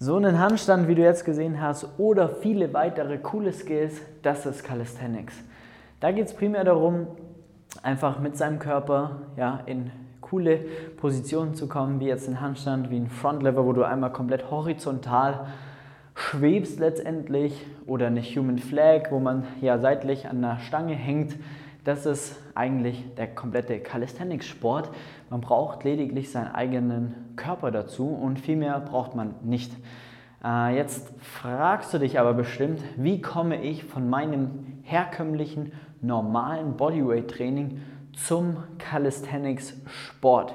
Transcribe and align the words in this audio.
So 0.00 0.14
einen 0.14 0.38
Handstand, 0.38 0.86
wie 0.86 0.94
du 0.94 1.02
jetzt 1.02 1.24
gesehen 1.24 1.60
hast, 1.60 1.98
oder 1.98 2.28
viele 2.28 2.72
weitere 2.72 3.18
coole 3.18 3.52
Skills, 3.52 4.00
das 4.22 4.46
ist 4.46 4.62
Calisthenics. 4.62 5.34
Da 5.98 6.12
geht 6.12 6.26
es 6.26 6.34
primär 6.34 6.62
darum, 6.62 7.08
einfach 7.82 8.20
mit 8.20 8.36
seinem 8.36 8.60
Körper 8.60 9.22
ja, 9.36 9.58
in 9.66 9.90
coole 10.20 10.60
Positionen 10.98 11.56
zu 11.56 11.66
kommen, 11.66 11.98
wie 11.98 12.06
jetzt 12.06 12.28
ein 12.28 12.40
Handstand, 12.40 12.90
wie 12.90 12.96
ein 12.96 13.08
Frontlever, 13.08 13.66
wo 13.66 13.72
du 13.72 13.82
einmal 13.82 14.12
komplett 14.12 14.52
horizontal 14.52 15.48
schwebst 16.14 16.78
letztendlich 16.78 17.66
oder 17.84 18.06
eine 18.06 18.22
Human 18.22 18.58
Flag, 18.58 19.10
wo 19.10 19.18
man 19.18 19.48
ja 19.60 19.80
seitlich 19.80 20.28
an 20.28 20.42
der 20.42 20.60
Stange 20.60 20.94
hängt. 20.94 21.34
Das 21.84 22.06
ist 22.06 22.36
eigentlich 22.54 23.14
der 23.16 23.28
komplette 23.28 23.78
Calisthenics-Sport. 23.80 24.90
Man 25.30 25.40
braucht 25.40 25.84
lediglich 25.84 26.30
seinen 26.30 26.54
eigenen 26.54 27.14
Körper 27.36 27.70
dazu 27.70 28.08
und 28.08 28.38
viel 28.40 28.56
mehr 28.56 28.78
braucht 28.80 29.14
man 29.14 29.34
nicht. 29.42 29.72
Äh, 30.44 30.76
jetzt 30.76 31.12
fragst 31.20 31.94
du 31.94 31.98
dich 31.98 32.18
aber 32.18 32.34
bestimmt, 32.34 32.82
wie 32.96 33.20
komme 33.20 33.62
ich 33.62 33.84
von 33.84 34.08
meinem 34.08 34.80
herkömmlichen, 34.82 35.72
normalen 36.00 36.76
Bodyweight-Training 36.76 37.80
zum 38.12 38.58
Calisthenics-Sport? 38.78 40.54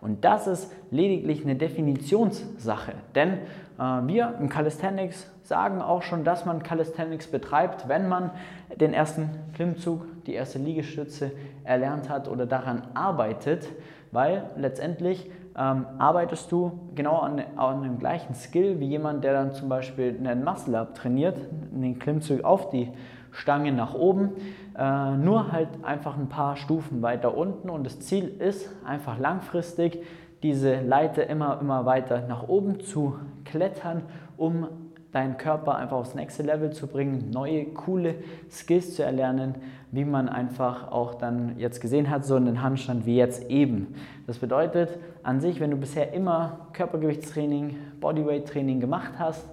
Und 0.00 0.24
das 0.24 0.46
ist 0.46 0.70
lediglich 0.90 1.44
eine 1.44 1.56
Definitionssache, 1.56 2.92
denn 3.14 3.38
wir 3.76 4.34
im 4.38 4.48
Calisthenics 4.48 5.30
sagen 5.42 5.82
auch 5.82 6.02
schon, 6.02 6.24
dass 6.24 6.46
man 6.46 6.62
Calisthenics 6.62 7.26
betreibt, 7.26 7.88
wenn 7.88 8.08
man 8.08 8.30
den 8.76 8.92
ersten 8.92 9.30
Klimmzug, 9.54 10.06
die 10.26 10.34
erste 10.34 10.58
Liegestütze 10.58 11.32
erlernt 11.64 12.08
hat 12.08 12.28
oder 12.28 12.46
daran 12.46 12.82
arbeitet, 12.94 13.68
weil 14.12 14.44
letztendlich 14.56 15.30
ähm, 15.56 15.86
arbeitest 15.98 16.50
du 16.50 16.80
genau 16.94 17.18
an, 17.18 17.42
an, 17.56 17.82
dem 17.82 17.98
gleichen 17.98 18.34
Skill 18.34 18.80
wie 18.80 18.86
jemand, 18.86 19.22
der 19.22 19.34
dann 19.34 19.52
zum 19.52 19.68
Beispiel 19.68 20.16
einen 20.18 20.44
Muscle-Up 20.44 20.94
trainiert, 20.94 21.36
den 21.70 21.98
Klimmzug 21.98 22.42
auf 22.44 22.70
die 22.70 22.90
Stange 23.30 23.72
nach 23.72 23.94
oben, 23.94 24.32
äh, 24.76 25.16
nur 25.16 25.52
halt 25.52 25.68
einfach 25.82 26.16
ein 26.16 26.28
paar 26.28 26.56
Stufen 26.56 27.02
weiter 27.02 27.36
unten. 27.36 27.70
Und 27.70 27.84
das 27.84 28.00
Ziel 28.00 28.28
ist 28.40 28.68
einfach 28.84 29.18
langfristig 29.18 30.02
diese 30.44 30.82
Leiter 30.82 31.26
immer, 31.26 31.58
immer 31.58 31.86
weiter 31.86 32.22
nach 32.28 32.46
oben 32.48 32.80
zu 32.80 33.14
klettern, 33.46 34.02
um 34.36 34.68
deinen 35.10 35.38
Körper 35.38 35.76
einfach 35.76 35.96
aufs 35.96 36.14
nächste 36.14 36.42
Level 36.42 36.70
zu 36.70 36.86
bringen, 36.86 37.30
neue, 37.30 37.64
coole 37.64 38.16
Skills 38.50 38.94
zu 38.94 39.02
erlernen, 39.02 39.54
wie 39.90 40.04
man 40.04 40.28
einfach 40.28 40.92
auch 40.92 41.14
dann 41.14 41.58
jetzt 41.58 41.80
gesehen 41.80 42.10
hat, 42.10 42.26
so 42.26 42.34
einen 42.34 42.60
Handstand 42.60 43.06
wie 43.06 43.16
jetzt 43.16 43.48
eben. 43.48 43.94
Das 44.26 44.38
bedeutet 44.38 44.98
an 45.22 45.40
sich, 45.40 45.60
wenn 45.60 45.70
du 45.70 45.78
bisher 45.78 46.12
immer 46.12 46.68
Körpergewichtstraining, 46.74 47.78
Bodyweight-Training 48.00 48.80
gemacht 48.80 49.14
hast, 49.18 49.48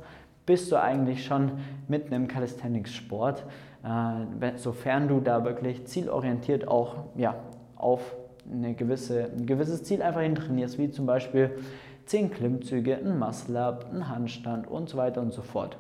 bist 0.46 0.70
du 0.74 0.76
eigentlich 0.76 1.24
schon 1.24 1.52
mitten 1.88 2.14
im 2.14 2.28
Calisthenics-Sport, 2.28 3.46
äh, 3.86 4.52
sofern 4.58 5.08
du 5.08 5.22
da 5.22 5.46
wirklich 5.46 5.86
zielorientiert 5.86 6.68
auch 6.68 6.96
ja, 7.16 7.36
auf 7.78 8.18
eine 8.50 8.74
gewisse, 8.74 9.26
ein 9.26 9.46
gewisses 9.46 9.84
Ziel 9.84 10.02
einfach 10.02 10.22
hin 10.22 10.36
trainierst, 10.36 10.78
wie 10.78 10.90
zum 10.92 11.06
Beispiel 11.06 11.58
10 12.06 12.32
Klimmzüge, 12.32 12.98
ein 12.98 13.18
Muscle-Up, 13.18 13.86
ein 13.94 14.10
Handstand 14.10 14.68
und 14.70 14.90
so 14.90 14.98
weiter 14.98 15.22
und 15.22 15.34
so 15.34 15.42
fort. 15.42 15.78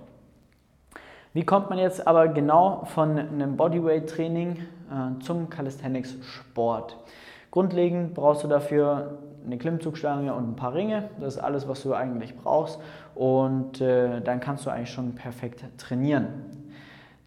Wie 1.34 1.44
kommt 1.46 1.70
man 1.70 1.80
jetzt 1.80 2.06
aber 2.08 2.28
genau 2.28 2.84
von 2.86 3.18
einem 3.18 3.56
Bodyweight-Training 3.56 4.58
äh, 4.58 5.20
zum 5.22 5.50
Calisthenics-Sport? 5.50 6.98
Grundlegend 7.52 8.14
brauchst 8.14 8.44
du 8.44 8.48
dafür 8.48 9.18
eine 9.46 9.58
Klimmzugstange 9.58 10.34
und 10.34 10.50
ein 10.50 10.56
paar 10.56 10.74
Ringe. 10.74 11.10
Das 11.20 11.36
ist 11.36 11.40
alles, 11.40 11.68
was 11.68 11.84
du 11.84 11.94
eigentlich 11.94 12.36
brauchst. 12.36 12.80
Und 13.16 13.82
äh, 13.82 14.22
dann 14.22 14.40
kannst 14.40 14.66
du 14.66 14.70
eigentlich 14.70 14.92
schon 14.92 15.16
perfekt 15.16 15.64
trainieren. 15.78 16.28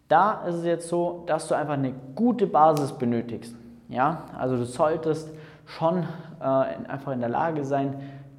Da 0.07 0.45
ist 0.47 0.55
es 0.55 0.65
jetzt 0.65 0.87
so, 0.87 1.23
dass 1.25 1.47
du 1.47 1.55
einfach 1.55 1.73
eine 1.73 1.93
gute 2.15 2.47
Basis 2.47 2.91
benötigst. 2.91 3.55
Ja? 3.89 4.25
Also 4.37 4.57
du 4.57 4.65
solltest 4.65 5.29
schon 5.65 6.03
äh, 6.39 6.43
einfach 6.43 7.11
in 7.11 7.19
der 7.19 7.29
Lage 7.29 7.65
sein, 7.65 7.95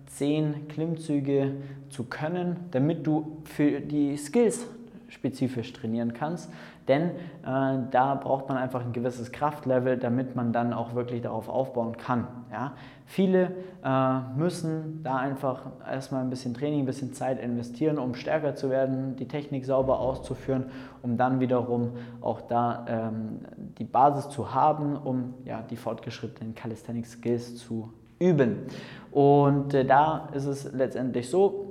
zehn 0.07 0.69
Klimmzüge 0.69 1.53
zu 1.91 2.05
können, 2.05 2.57
damit 2.71 3.07
du 3.07 3.39
für 3.45 3.81
die 3.81 4.17
Skills 4.17 4.67
spezifisch 5.09 5.73
trainieren 5.73 6.13
kannst. 6.13 6.51
Denn 6.89 7.11
äh, 7.11 7.79
da 7.91 8.15
braucht 8.15 8.49
man 8.49 8.57
einfach 8.57 8.85
ein 8.85 8.93
gewisses 8.93 9.33
Kraftlevel, 9.33 9.97
damit 9.97 10.37
man 10.37 10.53
dann 10.53 10.73
auch 10.73 10.95
wirklich 10.95 11.23
darauf 11.23 11.49
aufbauen 11.49 11.97
kann. 11.97 12.29
Ja? 12.53 12.73
Viele 13.07 13.53
äh, 13.85 14.21
müssen 14.37 15.03
da 15.03 15.17
einfach 15.17 15.63
erstmal 15.91 16.23
ein 16.23 16.31
bisschen 16.31 16.55
Training, 16.55 16.81
ein 16.81 16.87
bisschen 16.87 17.13
Zeit 17.13 17.41
investieren, 17.41 17.99
um 17.99 18.15
stärker 18.15 18.55
zu 18.55 18.71
werden, 18.71 19.17
die 19.17 19.27
Technik 19.27 19.65
sauber 19.65 19.99
auszuführen, 20.01 20.67
um 21.03 21.17
dann 21.17 21.41
wiederum 21.41 21.93
auch 22.21 22.41
da 22.41 22.85
ähm, 22.89 23.41
die 23.79 23.85
Basis 23.85 24.29
zu 24.29 24.55
haben, 24.55 24.97
um 24.97 25.35
ja, 25.45 25.63
die 25.63 25.77
fortgeschrittenen 25.77 26.55
Calisthenics 26.55 27.13
Skills 27.13 27.57
zu 27.57 27.93
üben. 28.19 28.59
Und 29.11 29.75
äh, 29.75 29.85
da 29.85 30.29
ist 30.33 30.47
es 30.47 30.73
letztendlich 30.73 31.31
so, 31.31 31.66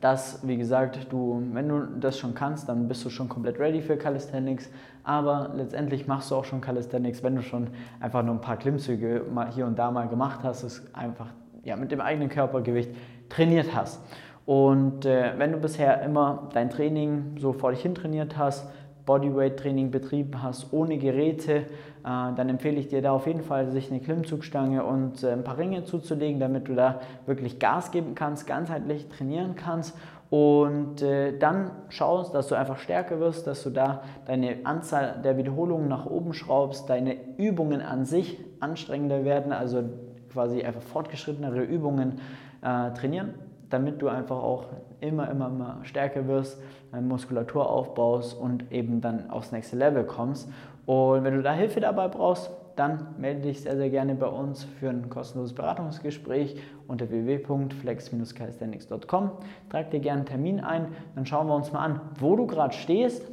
dass, 0.00 0.46
wie 0.46 0.56
gesagt, 0.56 1.06
du, 1.10 1.42
wenn 1.52 1.68
du 1.68 1.86
das 1.98 2.18
schon 2.18 2.34
kannst, 2.34 2.68
dann 2.68 2.88
bist 2.88 3.04
du 3.04 3.10
schon 3.10 3.28
komplett 3.28 3.58
ready 3.58 3.80
für 3.80 3.96
Calisthenics. 3.96 4.68
Aber 5.02 5.52
letztendlich 5.54 6.06
machst 6.06 6.30
du 6.30 6.36
auch 6.36 6.44
schon 6.44 6.60
Calisthenics, 6.60 7.22
wenn 7.22 7.36
du 7.36 7.42
schon 7.42 7.68
einfach 8.00 8.22
nur 8.22 8.34
ein 8.34 8.40
paar 8.40 8.58
Klimmzüge 8.58 9.24
mal 9.32 9.50
hier 9.50 9.66
und 9.66 9.78
da 9.78 9.90
mal 9.90 10.08
gemacht 10.08 10.40
hast, 10.42 10.62
es 10.62 10.82
einfach 10.94 11.28
ja, 11.64 11.76
mit 11.76 11.90
dem 11.90 12.00
eigenen 12.00 12.28
Körpergewicht 12.28 12.90
trainiert 13.28 13.74
hast. 13.74 14.00
Und 14.44 15.04
äh, 15.04 15.32
wenn 15.36 15.52
du 15.52 15.58
bisher 15.58 16.02
immer 16.02 16.48
dein 16.52 16.70
Training 16.70 17.36
so 17.38 17.52
vor 17.52 17.70
dich 17.70 17.82
hin 17.82 17.94
trainiert 17.94 18.36
hast, 18.36 18.66
Bodyweight-Training 19.08 19.90
betrieben 19.90 20.42
hast, 20.42 20.70
ohne 20.70 20.98
Geräte, 20.98 21.54
äh, 21.54 21.64
dann 22.04 22.48
empfehle 22.50 22.76
ich 22.78 22.88
dir 22.88 23.00
da 23.00 23.12
auf 23.12 23.26
jeden 23.26 23.42
Fall, 23.42 23.70
sich 23.70 23.90
eine 23.90 24.00
Klimmzugstange 24.00 24.84
und 24.84 25.24
äh, 25.24 25.32
ein 25.32 25.44
paar 25.44 25.56
Ringe 25.56 25.84
zuzulegen, 25.84 26.38
damit 26.38 26.68
du 26.68 26.74
da 26.74 27.00
wirklich 27.24 27.58
Gas 27.58 27.90
geben 27.90 28.14
kannst, 28.14 28.46
ganzheitlich 28.46 29.08
trainieren 29.08 29.56
kannst. 29.56 29.96
Und 30.28 31.00
äh, 31.00 31.38
dann 31.38 31.70
schaust, 31.88 32.34
dass 32.34 32.48
du 32.48 32.54
einfach 32.54 32.76
stärker 32.76 33.18
wirst, 33.18 33.46
dass 33.46 33.62
du 33.62 33.70
da 33.70 34.02
deine 34.26 34.58
Anzahl 34.64 35.22
der 35.24 35.38
Wiederholungen 35.38 35.88
nach 35.88 36.04
oben 36.04 36.34
schraubst, 36.34 36.90
deine 36.90 37.16
Übungen 37.38 37.80
an 37.80 38.04
sich 38.04 38.38
anstrengender 38.60 39.24
werden, 39.24 39.52
also 39.52 39.84
quasi 40.30 40.62
einfach 40.62 40.82
fortgeschrittenere 40.82 41.62
Übungen 41.62 42.20
äh, 42.60 42.92
trainieren 42.92 43.47
damit 43.70 44.02
du 44.02 44.08
einfach 44.08 44.42
auch 44.42 44.66
immer, 45.00 45.30
immer, 45.30 45.46
immer 45.48 45.78
stärker 45.82 46.26
wirst, 46.26 46.60
Muskulatur 46.92 47.68
aufbaust 47.68 48.38
und 48.38 48.70
eben 48.72 49.00
dann 49.00 49.28
aufs 49.30 49.50
nächste 49.52 49.76
Level 49.76 50.04
kommst. 50.04 50.48
Und 50.86 51.24
wenn 51.24 51.34
du 51.34 51.42
da 51.42 51.52
Hilfe 51.52 51.80
dabei 51.80 52.08
brauchst, 52.08 52.50
dann 52.76 53.08
melde 53.18 53.42
dich 53.42 53.60
sehr, 53.62 53.76
sehr 53.76 53.90
gerne 53.90 54.14
bei 54.14 54.28
uns 54.28 54.64
für 54.64 54.88
ein 54.88 55.10
kostenloses 55.10 55.54
Beratungsgespräch 55.54 56.56
unter 56.86 57.10
www.flex-calisthenics.com. 57.10 59.32
Trag 59.68 59.90
dir 59.90 60.00
gerne 60.00 60.20
einen 60.20 60.26
Termin 60.26 60.60
ein, 60.60 60.86
dann 61.16 61.26
schauen 61.26 61.48
wir 61.48 61.56
uns 61.56 61.72
mal 61.72 61.80
an, 61.80 62.00
wo 62.20 62.36
du 62.36 62.46
gerade 62.46 62.74
stehst, 62.74 63.28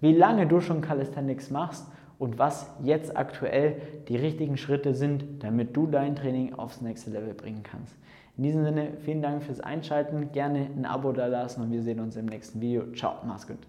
wie 0.00 0.14
lange 0.14 0.46
du 0.46 0.60
schon 0.60 0.80
Calisthenics 0.80 1.50
machst 1.50 1.88
und 2.18 2.38
was 2.38 2.70
jetzt 2.82 3.16
aktuell 3.16 3.82
die 4.08 4.16
richtigen 4.16 4.56
Schritte 4.56 4.94
sind, 4.94 5.42
damit 5.42 5.76
du 5.76 5.88
dein 5.88 6.14
Training 6.14 6.54
aufs 6.54 6.80
nächste 6.80 7.10
Level 7.10 7.34
bringen 7.34 7.64
kannst. 7.64 7.96
In 8.36 8.42
diesem 8.42 8.64
Sinne, 8.64 8.94
vielen 9.04 9.22
Dank 9.22 9.44
fürs 9.44 9.60
Einschalten. 9.60 10.32
Gerne 10.32 10.68
ein 10.76 10.86
Abo 10.86 11.12
da 11.12 11.26
lassen 11.26 11.62
und 11.62 11.70
wir 11.70 11.82
sehen 11.82 12.00
uns 12.00 12.16
im 12.16 12.26
nächsten 12.26 12.60
Video. 12.60 12.90
Ciao, 12.92 13.18
mach's 13.24 13.46
gut. 13.46 13.64